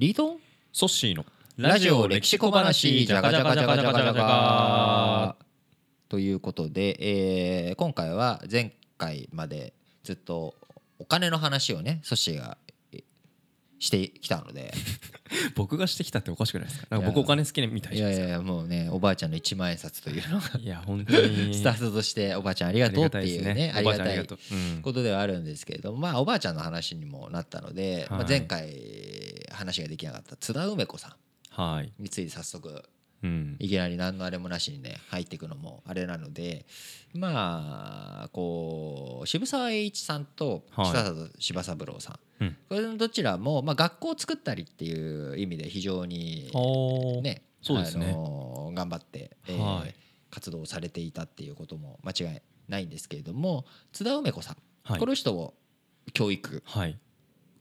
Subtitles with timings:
[0.00, 0.36] リードン
[0.72, 1.26] ソッシーの
[1.58, 5.36] ラジオ歴史小話じゃがじゃがじゃがじゃがじゃが
[6.08, 6.96] ということで、
[7.68, 10.54] えー今回は前回までずっと
[10.98, 12.56] お金の話をねソッシーが
[12.94, 13.04] え
[13.78, 14.72] してきたので。
[15.54, 16.86] 僕がしてきたっておかしくないですか？
[16.90, 18.28] なんか僕お金好きみたいいじゃないですか。
[18.28, 21.52] やいやいやもうねおばあちゃんの一万円札というのがいや本当に。
[21.60, 24.26] スタートとしておばあちゃんありがとうっていうねあありがたい
[24.82, 28.74] ことではあるんですけれどもまあおばあちゃんの話にもなったので、まあ、はい前回
[29.60, 30.36] 話ができなかった。
[30.36, 31.16] 津田梅子さ
[31.50, 31.92] はい。
[32.00, 32.84] んについて早速
[33.22, 33.56] うん。
[33.58, 36.64] いきなり何のあれもなしにね入っていくのもあれなので
[37.14, 40.86] まあこう渋沢栄一さんとはい。
[40.90, 42.56] 北里柴三郎さん、うん。
[42.68, 46.50] これのどちらも、まあ、学校を作ったりっていう意味で非常に
[47.22, 48.06] ねそうですね。
[48.10, 49.94] あのー頑張って、えーはい。
[50.30, 55.00] 活動されていたっていうことも間違いないんですけれども津田梅子さん、はい。
[55.00, 55.54] この人を
[56.14, 56.96] 教育はい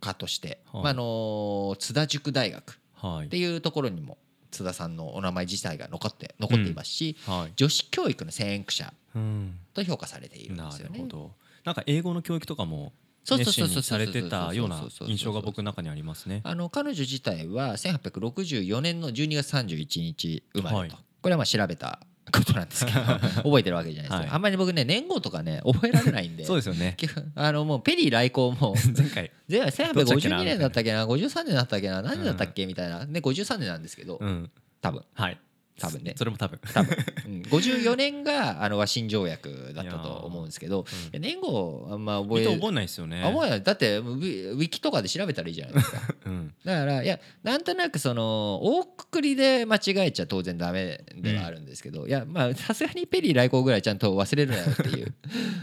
[0.00, 0.82] 家として、はい。
[0.82, 3.26] まああのー津田塾大学はい。
[3.26, 4.18] っていうところにも
[4.50, 7.52] 津田さんのお名前自体が残って残っていますし、はい。
[7.56, 9.58] 女子教育の先駆者うん。
[9.74, 10.98] と評価されているんでなすよね。
[10.98, 11.32] るほど。
[11.64, 12.92] なんか英語の教育とかも
[13.30, 16.40] 熱心にされてたような印象が僕の中にありますね。
[16.44, 20.90] あの彼女自体は1864年の12月31日生まれと、はい。
[21.20, 23.00] これはまあ調べたことなんですけど
[23.44, 24.28] 覚えてるわけじゃないですか、はい。
[24.30, 26.44] あんまり僕ね年号とかね覚えられないんで。
[26.44, 26.96] そうですよね。
[27.34, 29.30] あのもうペリー来航も 前回。
[29.48, 34.50] 前回どっちだっけな1852年だったっけな53年だったっけな何年だったっけみたいなね53年なんですけどうん。
[34.80, 35.02] 多分。
[35.14, 35.38] はい
[35.78, 36.14] 多分ね。
[36.18, 36.58] それも多分。
[36.72, 40.84] 多分、うん、54年があの和親条約だったと思うんですけど。
[41.12, 43.22] いやいや年号あんま覚え覚えないですよね。
[43.22, 43.62] あ覚えない。
[43.62, 46.14] だってウィウィキとかで調べたらいいじゃないですか。
[46.26, 46.54] うん。
[46.64, 55.14] だからいやなんとなくその大くくりで間違えちゃ当然ダメではあるんですけど、いやまあさすがにペリー来航ぐらいちゃんと忘れるなよっていう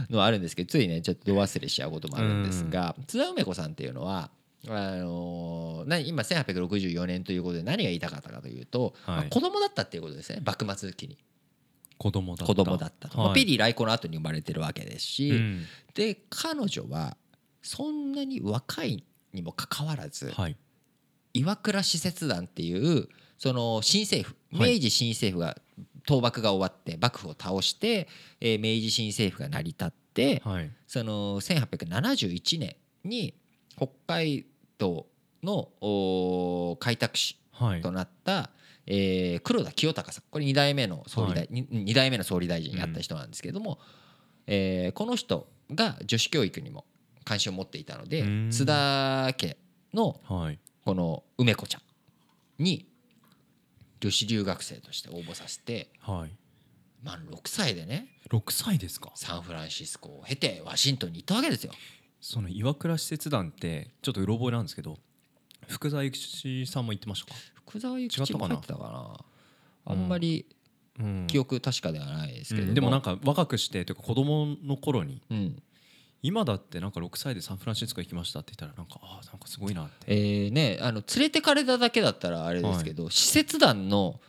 [0.10, 4.30] のはあるんですけどついねちょっと度忘れしちゃうこともあるんですが、津田梅子さんっていうのは
[4.68, 9.16] あのー何今1864年ということで何が言いたかったかというと、はい。
[9.18, 10.42] まあ子供だったっていうことですね。
[10.44, 11.18] 幕末期に。
[11.98, 12.54] 子供だった。
[12.54, 15.66] 子供だったと、まあはいペリー来航の後に生まれてるわけですし、うん。
[15.94, 17.18] で彼女は
[17.62, 20.58] そんなに若いにもかかわらず、はい。
[21.34, 24.76] 岩倉使節団っていうその新政府はい。
[24.76, 25.58] 明治新政府が
[26.08, 28.08] 倒幕が終わって幕府を倒して、
[28.40, 30.72] えー明治新政府が成り立ってはい。
[30.88, 33.34] その1871年に
[33.78, 34.46] 北海
[34.78, 35.08] 道
[35.44, 37.82] の開拓使はい。
[37.82, 38.50] となった、
[38.86, 40.24] えー黒田清隆さん。
[40.30, 43.80] これ2代目の総理大、に二代目の総理大臣になった人なんですけれども、
[44.48, 46.86] えーこの人が女子教育にも
[47.24, 48.50] 関心を持っていたのでうん。
[48.52, 49.58] 津田家
[49.94, 50.60] のはい。
[50.84, 52.88] この梅子ちゃんに
[54.02, 56.32] 女子留学生として応募させてはい。
[57.04, 59.12] 満6歳でね6歳ですか。
[59.16, 61.72] サンフランシスコを経てワシントンに行ったわけですよ。
[62.28, 64.98] その岩倉使節団ってちょっとうろ覚えなんですけど
[65.68, 67.40] 福沢諭吉さんも言ってましたか？
[67.54, 69.18] 福沢諭吉も入ってたかな。
[69.86, 70.06] あうん。
[70.06, 70.48] んまり
[71.00, 71.28] うん。
[71.28, 72.66] 記憶確かではないですけれど。
[72.66, 72.76] も、うん。
[72.76, 75.62] でもなんか若くしてというか子供の頃にうん。
[76.24, 79.94] 今だってなんか6歳でサンフランシスコ行きましたって言ったらなんかあーなんかすごいなって。
[80.08, 84.20] えーね、あの連れてかれただけだったらあれですけど、使節団の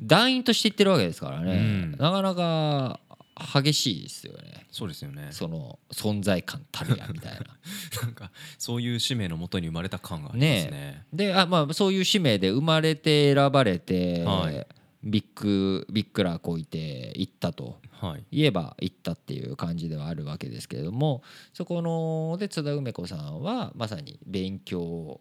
[0.00, 1.90] 団員として行ってるわけですからね、うん。
[1.98, 3.00] なかなか
[3.36, 4.66] 激しいですよね。
[4.70, 5.28] そうですよね。
[5.30, 7.40] その存在感たるやみたいな。
[8.02, 11.06] なんかそういう使命のもとに生まれた感がありますね。
[11.12, 14.66] であ、まあ、そういう使命で生まれて選ばれて、はい。
[15.02, 18.24] ビッグビッグラーこいて行ったとはい。
[18.30, 21.22] 言えば行ったっていう感じではあるわけですけれども
[21.54, 25.20] そこので津田梅子さんはまさに勉強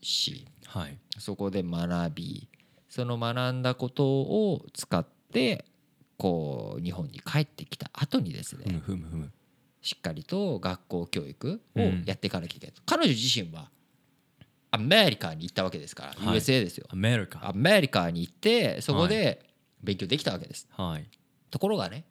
[0.00, 0.96] しはい。
[1.18, 2.48] そこで学び
[2.88, 5.64] その学んだことを使って
[6.22, 9.32] こう日本に帰ってきた後にですね、ふむふむふむ。
[9.80, 12.04] しっかりと学校教育をうん。
[12.06, 12.74] やっていかなきゃいけない。
[12.76, 13.68] と、彼女自身は
[14.70, 16.38] アメリカに行ったわけですから、はい。
[16.38, 16.86] USA ですよ。
[16.90, 17.44] アメリカ。
[17.44, 19.44] アメリカに行ってそこで
[19.82, 21.10] 勉強できたわけです、はい。
[21.50, 22.04] ところがね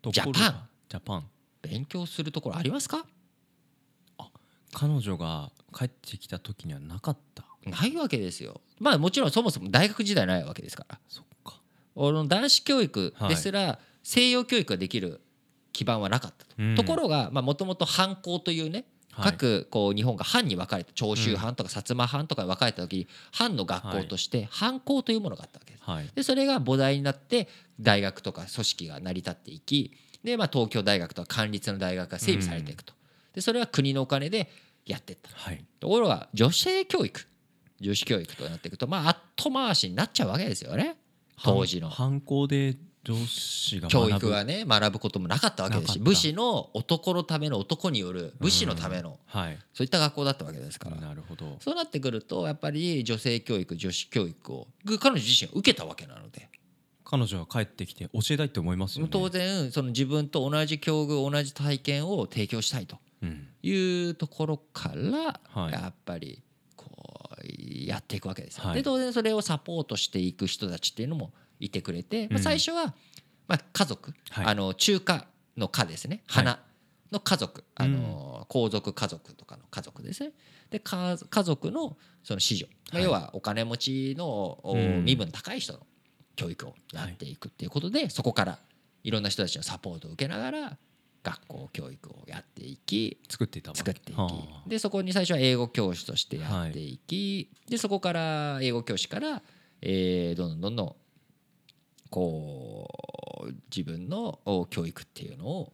[0.00, 0.32] とジャパン。
[0.32, 1.26] ころがジャパン。
[1.62, 3.04] 勉強するところありますか？
[4.72, 7.44] 彼女が帰ってきた時にはなかった。
[7.66, 8.60] ないわけですよ。
[8.78, 10.98] まあもちろんそもそも大学時代ないわけですから。
[11.08, 11.31] そっか
[11.94, 15.20] 俺の男子教育ですら西洋教育ができる
[15.72, 16.74] 基盤はなかったと、うん。
[16.74, 19.32] ところがもともと藩校というねはい。
[19.32, 25.84] 各こう日本が藩に分かれて長州藩とか薩摩藩とかに分かれた時に藩の学校として藩校というものがあったわけです。
[25.84, 26.08] はい。
[26.14, 27.48] でそれが母体になって
[27.80, 29.92] 大学とか組織が成り立っていき
[30.24, 32.94] で、まあ、東京大学とか官立の大学が整備されていくと、
[33.34, 34.50] でそれは国のお金で
[34.86, 35.30] やっていった。
[35.32, 35.64] はい。
[35.80, 37.26] ところが女性教育
[37.82, 40.96] 女子教育となっていくとまあ後回しになっちゃうわけですよね
[41.42, 41.90] 当時の。
[41.90, 49.58] 犯行で女子が教育はね学ぶこともなかったわけですし武士の男のための男による武士のためのはい。
[49.74, 50.96] そういった学校だったわけですから。
[50.96, 51.56] なるほど。
[51.60, 54.68] そうなってくるとやっぱり女性教育女子教育を
[55.00, 56.48] 彼女自身は受けたわけなので。
[57.04, 59.10] 彼女は帰ってきて教えたいって思いますよね。
[59.12, 63.48] 当然その自分と同じ境遇同じ体験を提供したいとうん。
[63.62, 65.72] いうところからはい。
[65.72, 66.40] やっぱり
[67.86, 68.64] やっていくわけですよ。
[68.64, 68.74] はい。
[68.76, 72.94] で当然それをサポートしていく人たちっていうのもいてくれて、まあ、うん最初は
[73.48, 74.46] まあ家族、はい。
[74.46, 75.26] あの中華
[75.56, 76.22] の家ですね。
[76.26, 76.44] はい。
[76.44, 76.58] 花
[77.10, 80.32] の家族、あの皇族家族とかの家族ですね。
[80.70, 83.04] で家家族のその子女、まあはい。
[83.04, 84.58] 要はお金持ちの
[85.04, 85.80] 身分高い人の
[86.36, 88.58] 教育をやっていくっていうことで、そこから
[89.04, 90.78] いろんな人たちのサポートを受けながら
[91.22, 94.18] 学校教育をやっていき作っていた作っていき。
[94.18, 94.28] は
[94.66, 94.68] あ。
[94.68, 99.42] でそこに最初は英語教師としてやっていき、でそこから英語教師から、
[99.80, 100.96] えーどんどんどんどん
[102.10, 102.88] こ
[103.48, 105.72] う自分のお教育っていうのを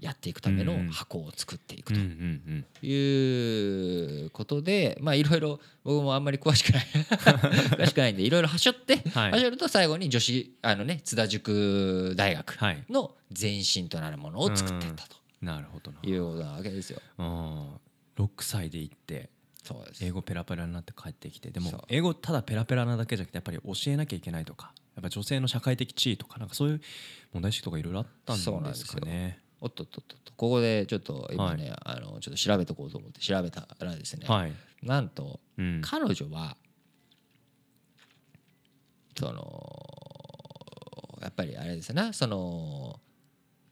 [0.00, 1.98] やっていくためのうん箱を作っていくと
[2.86, 6.86] いうことでまあいろいろ僕もあんまり詳しくない。
[6.86, 9.30] 詳しくないんでいろいろはしょって、はい。
[9.32, 12.84] はしょると最後に女子あのね津田塾大学はい。
[12.90, 15.16] の前身となるものを作っていったと。
[15.40, 15.98] なるほどな。
[16.02, 17.00] いうことなわけですよ。
[17.18, 17.80] うん
[18.16, 19.30] 6歳で行って
[19.62, 20.04] そうです。
[20.04, 26.80] 英語ペラペラになって帰ってきてでも英語ただペラペラなだけじゃなくてやっぱり教えなきゃいけないとかやっぱ女性の社会的地位とかなんかそういう
[27.32, 29.40] 問題意識とかいろいろあったんですかね。
[29.60, 34.52] おっとっとっとっとここでちょっと今ね、あのちょっと調べとこうと思って調べたらですね、はい。
[34.82, 35.80] なんとうん。
[35.82, 36.56] 彼女は
[39.18, 43.00] そのやっぱりあれですねその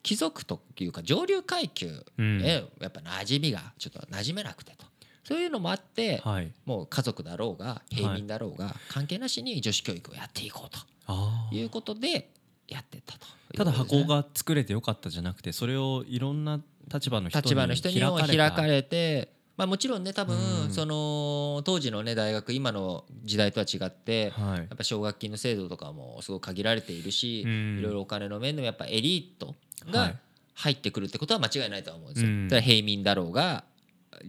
[0.02, 4.86] 貴族というか上流階級うんへやっぱ馴染みがちょっと馴染めなくてと
[5.24, 6.52] そういうのもあってはい。
[6.64, 12.30] もう家族だろうが平民だろうが関係なしに女子教育をやっていこうとあいうことで
[12.68, 13.45] やってったとあ。
[13.56, 16.60] ただ箱が作れてよかったじゃなくてそれをいろんな
[16.92, 20.70] 立場の人に立場の人にも開かれれて、まあ、もちろんね多分、うん。
[20.70, 24.58] その当時のね大学今の時代とは違って、はい。
[24.58, 27.78] やっぱ奨学金の制度とかもすごく限られているし、うん。
[27.78, 29.54] いろいろお金の面でもやっぱエリート
[29.86, 30.16] はがい。
[30.54, 32.60] 入ってくるってことは間違いないとは思うんですよ。
[32.62, 33.64] 平民だろうが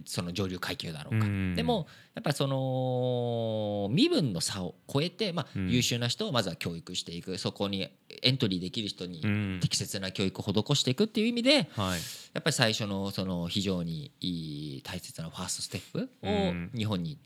[0.04, 1.54] その上流階級だろうか、うん。
[1.54, 5.70] でもやっぱその身分の差を超えて、まあ、うん。
[5.70, 7.38] 優秀な人をまずは教育していく。
[7.38, 7.88] そこに
[8.22, 9.58] エントリーできる人にうん。
[9.60, 12.00] 適切な教育を施していくっていう意味で、はい。
[12.34, 16.70] やっぱり最初のその非常にいい大切なファーストステップをうん。
[16.76, 17.18] 日本に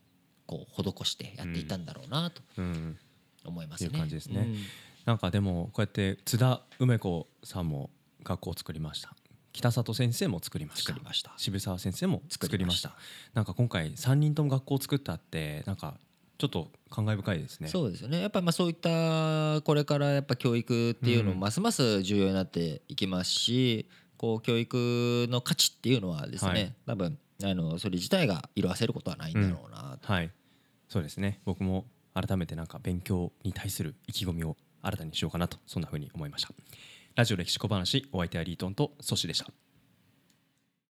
[0.46, 2.98] こう施してやっていったんだろうなとうん。
[3.44, 3.90] 思いますね。
[3.90, 4.40] いう感じですね。
[4.40, 4.56] うん。
[5.04, 7.90] なんかでもこうやって津田梅子さんも
[8.22, 9.14] 学校を作りました
[9.52, 10.84] 北里先生も作りまし
[11.22, 11.32] た。
[11.36, 12.90] 渋沢先生も作りました。
[12.90, 12.96] た。
[13.34, 15.98] なんか今回3人とも学校を作ったってなんか
[16.38, 17.68] ちょっと感慨深いですね。
[17.68, 18.20] そうですよね。
[18.20, 21.36] やっぱりまあそういったこれからやっぱ教育っていうのうん。
[21.38, 26.74] もますます重要になっていきますし、こう教育の価値っていうのはですね、はい。
[26.86, 30.30] 多分あのそれ自体が色あせることはないんだろうなと、はい。
[30.88, 31.40] そうですね。
[31.44, 31.84] 僕も
[32.14, 36.50] 改めてなんか勉強に対する意気込みを新たにしようかなとそんな風に思いました
[37.14, 39.71] ラジオ歴史小話お相手はリートンとソシでした。